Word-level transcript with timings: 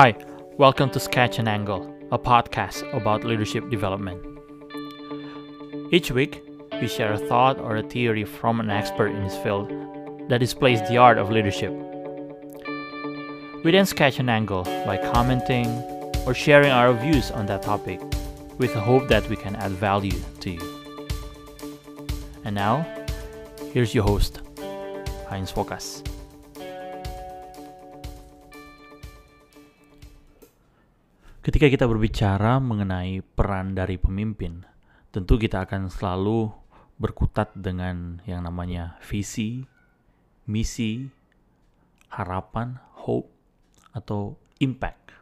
Hi, 0.00 0.14
welcome 0.58 0.90
to 0.90 1.00
Sketch 1.00 1.40
and 1.40 1.48
Angle, 1.48 1.82
a 2.12 2.18
podcast 2.20 2.88
about 2.94 3.24
leadership 3.24 3.68
development. 3.68 4.22
Each 5.90 6.12
week, 6.12 6.40
we 6.80 6.86
share 6.86 7.14
a 7.14 7.18
thought 7.18 7.58
or 7.58 7.78
a 7.78 7.82
theory 7.82 8.22
from 8.22 8.60
an 8.60 8.70
expert 8.70 9.08
in 9.08 9.20
his 9.24 9.36
field 9.38 9.72
that 10.28 10.38
displays 10.38 10.80
the 10.88 10.98
art 10.98 11.18
of 11.18 11.32
leadership. 11.32 11.72
We 13.64 13.72
then 13.72 13.86
sketch 13.86 14.20
an 14.20 14.28
angle 14.28 14.62
by 14.86 14.98
commenting 15.12 15.66
or 16.24 16.32
sharing 16.32 16.70
our 16.70 16.92
views 16.92 17.32
on 17.32 17.46
that 17.46 17.62
topic 17.62 18.00
with 18.56 18.74
the 18.74 18.80
hope 18.80 19.08
that 19.08 19.28
we 19.28 19.34
can 19.34 19.56
add 19.56 19.72
value 19.72 20.20
to 20.42 20.50
you. 20.50 20.78
And 22.44 22.54
now, 22.54 22.86
here's 23.72 23.96
your 23.96 24.04
host, 24.04 24.42
Heinz 25.28 25.50
Fokas. 25.50 26.08
Ketika 31.38 31.70
kita 31.70 31.86
berbicara 31.86 32.58
mengenai 32.58 33.22
peran 33.22 33.70
dari 33.70 33.94
pemimpin, 33.94 34.66
tentu 35.14 35.38
kita 35.38 35.62
akan 35.62 35.86
selalu 35.86 36.50
berkutat 36.98 37.54
dengan 37.54 38.18
yang 38.26 38.42
namanya 38.42 38.98
visi, 39.06 39.62
misi, 40.50 41.06
harapan, 42.10 42.82
hope, 43.06 43.30
atau 43.94 44.34
impact. 44.58 45.14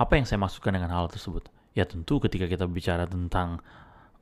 Apa 0.00 0.16
yang 0.16 0.24
saya 0.24 0.40
maksudkan 0.40 0.72
dengan 0.72 0.88
hal 0.96 1.12
tersebut? 1.12 1.52
Ya 1.76 1.84
tentu 1.84 2.16
ketika 2.16 2.48
kita 2.48 2.64
bicara 2.64 3.04
tentang 3.04 3.60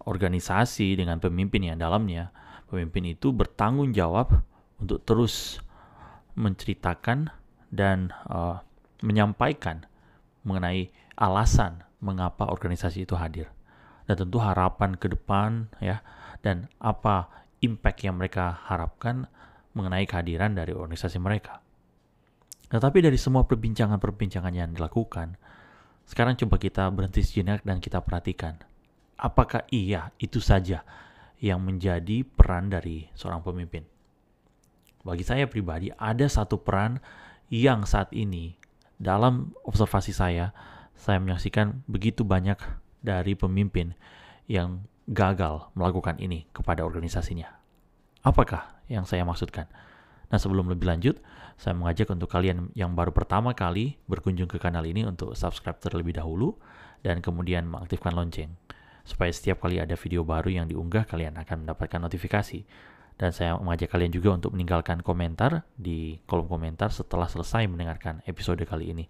organisasi 0.03 0.99
dengan 0.99 1.23
pemimpin 1.23 1.71
yang 1.71 1.79
dalamnya, 1.79 2.35
pemimpin 2.67 3.15
itu 3.15 3.31
bertanggung 3.31 3.95
jawab 3.95 4.43
untuk 4.83 5.07
terus 5.07 5.63
menceritakan 6.35 7.31
dan 7.71 8.11
uh, 8.27 8.59
menyampaikan 9.07 9.87
mengenai 10.45 10.93
alasan 11.19 11.83
mengapa 12.05 12.49
organisasi 12.49 13.09
itu 13.09 13.17
hadir. 13.17 13.51
Dan 14.05 14.21
tentu 14.21 14.37
harapan 14.37 15.01
ke 15.01 15.09
depan 15.09 15.73
ya 15.81 16.05
dan 16.45 16.69
apa 16.77 17.33
impact 17.65 18.05
yang 18.05 18.21
mereka 18.21 18.53
harapkan 18.69 19.25
mengenai 19.73 20.05
kehadiran 20.05 20.53
dari 20.53 20.77
organisasi 20.77 21.17
mereka. 21.17 21.65
Tetapi 22.69 23.01
dari 23.01 23.17
semua 23.17 23.49
perbincangan-perbincangan 23.49 24.53
yang 24.53 24.77
dilakukan, 24.77 25.41
sekarang 26.05 26.37
coba 26.37 26.61
kita 26.61 26.85
berhenti 26.93 27.25
sejenak 27.25 27.65
dan 27.65 27.81
kita 27.81 28.05
perhatikan. 28.05 28.61
Apakah 29.17 29.65
iya 29.73 30.13
itu 30.21 30.43
saja 30.43 30.85
yang 31.41 31.65
menjadi 31.65 32.29
peran 32.29 32.69
dari 32.69 33.09
seorang 33.17 33.41
pemimpin? 33.41 33.89
Bagi 35.05 35.25
saya 35.25 35.49
pribadi, 35.49 35.93
ada 35.97 36.25
satu 36.29 36.61
peran 36.61 37.01
yang 37.53 37.85
saat 37.85 38.13
ini 38.17 38.57
dalam 39.05 39.53
observasi 39.69 40.17
saya, 40.17 40.57
saya 40.97 41.21
menyaksikan 41.21 41.85
begitu 41.85 42.25
banyak 42.25 42.57
dari 43.05 43.37
pemimpin 43.37 43.93
yang 44.49 44.89
gagal 45.05 45.69
melakukan 45.77 46.17
ini 46.17 46.49
kepada 46.57 46.81
organisasinya. 46.81 47.53
Apakah 48.25 48.81
yang 48.89 49.05
saya 49.05 49.29
maksudkan? 49.29 49.69
Nah, 50.33 50.41
sebelum 50.41 50.73
lebih 50.73 50.89
lanjut, 50.89 51.21
saya 51.61 51.77
mengajak 51.77 52.09
untuk 52.09 52.33
kalian 52.33 52.73
yang 52.73 52.97
baru 52.97 53.13
pertama 53.13 53.53
kali 53.53 54.01
berkunjung 54.09 54.49
ke 54.49 54.57
kanal 54.57 54.83
ini 54.89 55.05
untuk 55.05 55.37
subscribe 55.37 55.77
terlebih 55.79 56.17
dahulu 56.17 56.57
dan 57.05 57.21
kemudian 57.21 57.69
mengaktifkan 57.69 58.17
lonceng 58.17 58.57
supaya 59.05 59.29
setiap 59.29 59.61
kali 59.61 59.77
ada 59.79 59.95
video 60.01 60.25
baru 60.25 60.49
yang 60.49 60.67
diunggah 60.67 61.05
kalian 61.05 61.37
akan 61.37 61.69
mendapatkan 61.69 62.01
notifikasi. 62.01 62.65
Dan 63.25 63.33
saya 63.33 63.57
mengajak 63.57 63.89
kalian 63.89 64.13
juga 64.13 64.37
untuk 64.37 64.53
meninggalkan 64.53 65.01
komentar 65.01 65.65
di 65.73 66.21
kolom 66.29 66.45
komentar 66.45 66.93
setelah 66.93 67.25
selesai 67.25 67.65
mendengarkan 67.65 68.21
episode 68.29 68.61
kali 68.69 68.93
ini. 68.93 69.09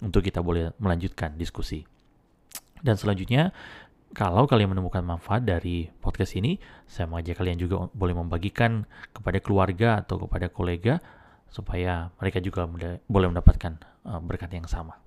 Untuk 0.00 0.24
kita 0.24 0.40
boleh 0.40 0.72
melanjutkan 0.80 1.36
diskusi. 1.36 1.84
Dan 2.80 2.96
selanjutnya, 2.96 3.52
kalau 4.16 4.48
kalian 4.48 4.72
menemukan 4.72 5.04
manfaat 5.04 5.44
dari 5.44 5.92
podcast 6.00 6.32
ini, 6.40 6.56
saya 6.88 7.04
mengajak 7.12 7.44
kalian 7.44 7.60
juga 7.60 7.92
boleh 7.92 8.16
membagikan 8.16 8.88
kepada 9.12 9.36
keluarga 9.44 10.00
atau 10.00 10.16
kepada 10.24 10.48
kolega 10.48 10.96
supaya 11.52 12.08
mereka 12.16 12.40
juga 12.40 12.64
boleh 13.04 13.28
mendapatkan 13.36 13.76
eh, 14.08 14.20
berkat 14.24 14.48
yang 14.56 14.64
sama. 14.64 15.01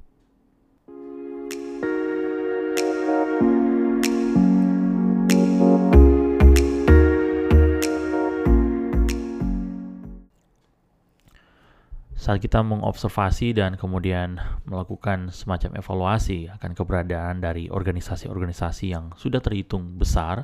Saat 12.26 12.42
kita 12.42 12.66
mengobservasi 12.66 13.54
dan 13.54 13.78
kemudian 13.78 14.42
melakukan 14.66 15.30
semacam 15.30 15.78
evaluasi 15.78 16.50
akan 16.58 16.74
keberadaan 16.74 17.38
dari 17.38 17.70
organisasi-organisasi 17.70 18.98
yang 18.98 19.14
sudah 19.14 19.46
terhitung 19.46 19.94
besar 19.94 20.42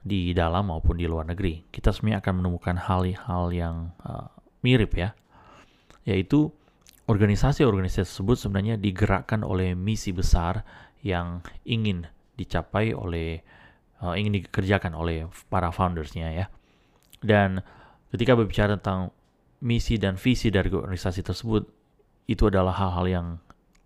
di 0.00 0.32
dalam 0.32 0.72
maupun 0.72 0.96
di 0.96 1.04
luar 1.04 1.28
negeri, 1.28 1.68
kita 1.68 1.92
sebenarnya 1.92 2.24
akan 2.24 2.34
menemukan 2.40 2.76
hal-hal 2.80 3.44
yang 3.52 3.92
uh, 4.00 4.32
mirip 4.64 4.96
ya, 4.96 5.12
yaitu 6.08 6.48
organisasi-organisasi 7.04 8.08
tersebut 8.08 8.40
sebenarnya 8.40 8.80
digerakkan 8.80 9.44
oleh 9.44 9.76
misi 9.76 10.16
besar 10.16 10.64
yang 11.04 11.44
ingin 11.68 12.08
dicapai 12.40 12.96
oleh 12.96 13.44
uh, 14.00 14.16
ingin 14.16 14.40
dikerjakan 14.40 14.96
oleh 14.96 15.28
para 15.52 15.68
foundersnya 15.68 16.32
ya. 16.32 16.46
Dan 17.20 17.60
ketika 18.08 18.32
berbicara 18.32 18.80
tentang 18.80 19.12
misi 19.64 19.98
dan 19.98 20.14
visi 20.14 20.48
dari 20.54 20.70
organisasi 20.70 21.20
tersebut 21.26 21.62
itu 22.28 22.42
adalah 22.46 22.76
hal-hal 22.76 23.06
yang 23.08 23.26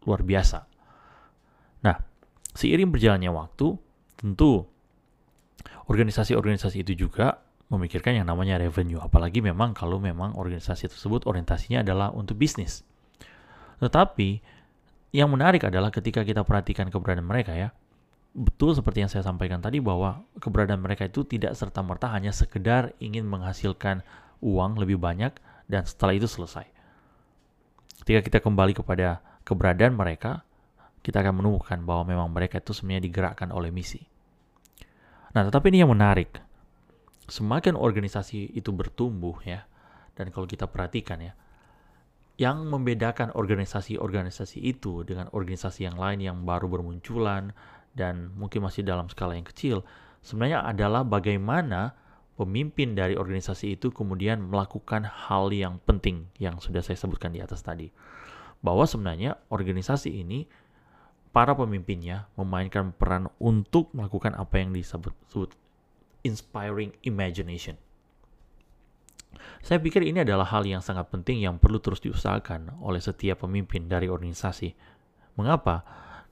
luar 0.04 0.20
biasa. 0.26 0.66
Nah, 1.86 1.96
seiring 2.52 2.90
berjalannya 2.90 3.30
waktu, 3.30 3.78
tentu 4.18 4.66
organisasi-organisasi 5.86 6.82
itu 6.82 7.06
juga 7.06 7.40
memikirkan 7.72 8.20
yang 8.20 8.28
namanya 8.28 8.60
revenue, 8.60 9.00
apalagi 9.00 9.40
memang 9.40 9.72
kalau 9.72 9.96
memang 9.96 10.36
organisasi 10.36 10.92
tersebut 10.92 11.24
orientasinya 11.24 11.80
adalah 11.80 12.12
untuk 12.12 12.36
bisnis. 12.36 12.84
Tetapi 13.80 14.44
yang 15.16 15.32
menarik 15.32 15.64
adalah 15.64 15.88
ketika 15.88 16.20
kita 16.20 16.44
perhatikan 16.44 16.92
keberadaan 16.92 17.24
mereka 17.24 17.56
ya, 17.56 17.72
betul 18.36 18.76
seperti 18.76 19.04
yang 19.04 19.10
saya 19.12 19.24
sampaikan 19.24 19.60
tadi 19.60 19.80
bahwa 19.80 20.24
keberadaan 20.40 20.80
mereka 20.84 21.08
itu 21.08 21.24
tidak 21.24 21.56
serta-merta 21.56 22.12
hanya 22.12 22.32
sekedar 22.32 22.92
ingin 23.00 23.24
menghasilkan 23.24 24.04
uang 24.40 24.80
lebih 24.80 25.00
banyak 25.00 25.32
dan 25.72 25.88
setelah 25.88 26.12
itu 26.12 26.28
selesai. 26.28 26.68
Ketika 28.04 28.20
kita 28.20 28.38
kembali 28.44 28.76
kepada 28.76 29.24
keberadaan 29.40 29.96
mereka, 29.96 30.44
kita 31.00 31.24
akan 31.24 31.40
menemukan 31.40 31.80
bahwa 31.88 32.12
memang 32.12 32.28
mereka 32.28 32.60
itu 32.60 32.76
sebenarnya 32.76 33.08
digerakkan 33.08 33.48
oleh 33.48 33.72
misi. 33.72 34.04
Nah, 35.32 35.48
tetapi 35.48 35.72
ini 35.72 35.80
yang 35.80 35.96
menarik. 35.96 36.36
Semakin 37.24 37.72
organisasi 37.72 38.52
itu 38.52 38.68
bertumbuh 38.76 39.40
ya, 39.48 39.64
dan 40.12 40.28
kalau 40.28 40.44
kita 40.44 40.68
perhatikan 40.68 41.24
ya, 41.24 41.32
yang 42.36 42.68
membedakan 42.68 43.32
organisasi-organisasi 43.32 44.60
itu 44.60 45.06
dengan 45.08 45.32
organisasi 45.32 45.88
yang 45.88 45.96
lain 45.96 46.20
yang 46.20 46.36
baru 46.44 46.68
bermunculan 46.68 47.56
dan 47.96 48.34
mungkin 48.36 48.66
masih 48.66 48.84
dalam 48.84 49.08
skala 49.08 49.38
yang 49.38 49.46
kecil, 49.48 49.86
sebenarnya 50.20 50.66
adalah 50.66 51.06
bagaimana 51.06 51.96
pemimpin 52.36 52.96
dari 52.96 53.14
organisasi 53.14 53.76
itu 53.76 53.92
kemudian 53.92 54.40
melakukan 54.40 55.04
hal 55.04 55.52
yang 55.52 55.78
penting 55.84 56.28
yang 56.40 56.58
sudah 56.58 56.80
saya 56.80 56.96
sebutkan 56.96 57.32
di 57.32 57.44
atas 57.44 57.60
tadi. 57.60 57.92
Bahwa 58.62 58.86
sebenarnya 58.86 59.36
organisasi 59.50 60.22
ini 60.22 60.46
para 61.34 61.56
pemimpinnya 61.56 62.28
memainkan 62.36 62.92
peran 62.94 63.26
untuk 63.40 63.90
melakukan 63.96 64.36
apa 64.36 64.60
yang 64.60 64.70
disebut 64.70 65.16
inspiring 66.22 66.94
imagination. 67.02 67.74
Saya 69.64 69.80
pikir 69.80 70.04
ini 70.04 70.22
adalah 70.22 70.44
hal 70.44 70.62
yang 70.68 70.84
sangat 70.84 71.08
penting 71.08 71.42
yang 71.42 71.56
perlu 71.56 71.80
terus 71.80 72.04
diusahakan 72.04 72.78
oleh 72.84 73.00
setiap 73.00 73.48
pemimpin 73.48 73.88
dari 73.88 74.06
organisasi. 74.06 74.76
Mengapa? 75.40 75.82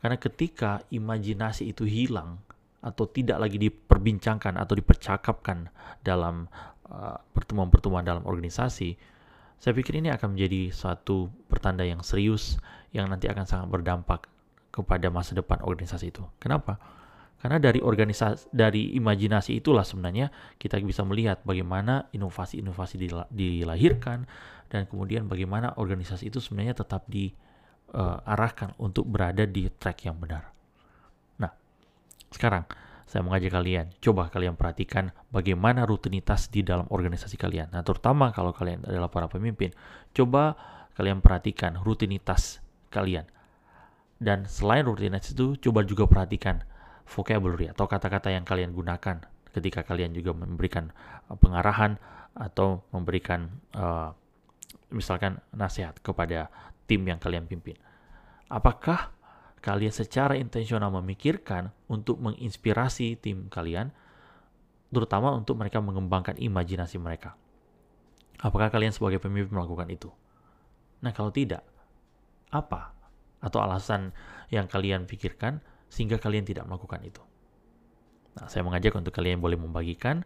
Karena 0.04 0.16
ketika 0.20 0.84
imajinasi 0.92 1.72
itu 1.72 1.88
hilang, 1.88 2.40
atau 2.80 3.04
tidak 3.08 3.38
lagi 3.40 3.60
diperbincangkan 3.60 4.56
atau 4.56 4.74
dipercakapkan 4.76 5.68
dalam 6.00 6.48
uh, 6.88 7.20
pertemuan-pertemuan 7.36 8.04
dalam 8.04 8.24
organisasi, 8.24 8.96
saya 9.60 9.72
pikir 9.76 10.00
ini 10.00 10.08
akan 10.08 10.32
menjadi 10.32 10.72
suatu 10.72 11.28
pertanda 11.52 11.84
yang 11.84 12.00
serius 12.00 12.56
yang 12.96 13.12
nanti 13.12 13.28
akan 13.28 13.44
sangat 13.44 13.68
berdampak 13.68 14.26
kepada 14.72 15.12
masa 15.12 15.36
depan 15.36 15.60
organisasi 15.60 16.08
itu. 16.08 16.24
Kenapa? 16.40 16.80
Karena 17.40 17.56
dari 17.56 17.80
organisasi 17.80 18.52
dari 18.52 18.96
imajinasi 19.00 19.60
itulah 19.60 19.84
sebenarnya 19.84 20.28
kita 20.60 20.76
bisa 20.84 21.04
melihat 21.08 21.40
bagaimana 21.44 22.08
inovasi-inovasi 22.12 23.00
dilahirkan 23.32 24.28
dan 24.68 24.84
kemudian 24.84 25.24
bagaimana 25.24 25.72
organisasi 25.80 26.28
itu 26.28 26.36
sebenarnya 26.36 26.84
tetap 26.84 27.08
diarahkan 27.08 28.76
uh, 28.76 28.84
untuk 28.84 29.08
berada 29.08 29.48
di 29.48 29.72
track 29.72 30.04
yang 30.04 30.20
benar. 30.20 30.52
Sekarang, 32.30 32.64
saya 33.10 33.26
mengajak 33.26 33.50
kalian, 33.50 33.90
coba 33.98 34.30
kalian 34.30 34.54
perhatikan 34.54 35.10
bagaimana 35.34 35.82
rutinitas 35.82 36.46
di 36.46 36.62
dalam 36.62 36.86
organisasi 36.86 37.34
kalian. 37.34 37.74
Nah, 37.74 37.82
terutama 37.82 38.30
kalau 38.30 38.54
kalian 38.54 38.86
adalah 38.86 39.10
para 39.10 39.26
pemimpin, 39.26 39.74
coba 40.14 40.54
kalian 40.94 41.18
perhatikan 41.18 41.74
rutinitas 41.82 42.62
kalian. 42.94 43.26
Dan 44.22 44.46
selain 44.46 44.86
rutinitas 44.86 45.34
itu, 45.34 45.58
coba 45.58 45.82
juga 45.82 46.06
perhatikan 46.06 46.62
vocabulary 47.10 47.74
atau 47.74 47.90
kata-kata 47.90 48.30
yang 48.30 48.46
kalian 48.46 48.70
gunakan 48.70 49.26
ketika 49.50 49.82
kalian 49.82 50.14
juga 50.14 50.30
memberikan 50.30 50.94
uh, 51.26 51.34
pengarahan 51.34 51.98
atau 52.38 52.86
memberikan 52.94 53.50
uh, 53.74 54.14
misalkan 54.94 55.42
nasihat 55.50 55.98
kepada 55.98 56.46
tim 56.86 57.02
yang 57.02 57.18
kalian 57.18 57.50
pimpin. 57.50 57.74
Apakah 58.46 59.10
kalian 59.60 59.92
secara 59.92 60.36
intensional 60.40 60.88
memikirkan 60.88 61.72
untuk 61.86 62.16
menginspirasi 62.20 63.20
tim 63.20 63.52
kalian, 63.52 63.92
terutama 64.88 65.36
untuk 65.36 65.60
mereka 65.60 65.84
mengembangkan 65.84 66.40
imajinasi 66.40 66.96
mereka? 66.96 67.36
Apakah 68.40 68.72
kalian 68.72 68.92
sebagai 68.92 69.20
pemimpin 69.20 69.52
melakukan 69.52 69.88
itu? 69.92 70.08
Nah, 71.04 71.12
kalau 71.12 71.28
tidak, 71.28 71.60
apa 72.50 72.96
atau 73.40 73.60
alasan 73.64 74.12
yang 74.52 74.68
kalian 74.68 75.08
pikirkan 75.08 75.64
sehingga 75.88 76.20
kalian 76.20 76.44
tidak 76.44 76.68
melakukan 76.68 77.00
itu. 77.04 77.22
Nah, 78.36 78.46
saya 78.48 78.62
mengajak 78.64 78.94
untuk 78.96 79.12
kalian 79.12 79.40
boleh 79.40 79.56
membagikan 79.56 80.22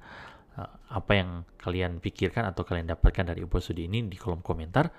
uh, 0.59 0.71
apa 0.93 1.13
yang 1.15 1.31
kalian 1.57 2.03
pikirkan 2.03 2.47
atau 2.47 2.67
kalian 2.67 2.91
dapatkan 2.91 3.35
dari 3.35 3.43
episode 3.43 3.79
ini 3.81 4.05
di 4.07 4.17
kolom 4.19 4.45
komentar 4.45 4.91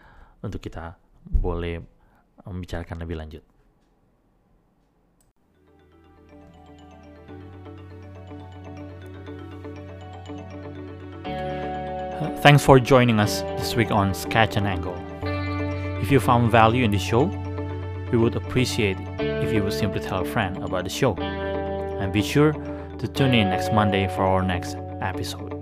untuk 0.41 0.59
kita 0.63 0.95
boleh 1.23 1.79
membicarakan 2.43 3.03
lebih 3.03 3.15
lanjut. 3.19 3.43
Thanks 12.45 12.63
for 12.63 12.80
joining 12.80 13.19
us 13.19 13.42
this 13.57 13.75
week 13.75 13.89
on 13.89 14.13
Sketch 14.13 14.56
and 14.56 14.68
Angle. 14.68 14.95
If 16.00 16.12
you 16.12 16.19
found 16.19 16.51
value 16.51 16.86
in 16.86 16.92
the 16.92 17.00
show, 17.00 17.24
we 18.12 18.19
would 18.19 18.36
appreciate 18.36 18.97
if 19.18 19.51
you 19.51 19.63
would 19.63 19.74
simply 19.74 20.00
tell 20.00 20.21
a 20.21 20.25
friend 20.25 20.56
about 20.63 20.83
the 20.83 20.92
show. 20.92 21.15
And 21.15 22.13
be 22.13 22.21
sure 22.21 22.53
to 23.00 23.07
tune 23.07 23.33
in 23.33 23.50
next 23.50 23.74
Monday 23.74 24.07
for 24.09 24.21
our 24.21 24.44
next 24.44 24.77
episode. 25.01 25.55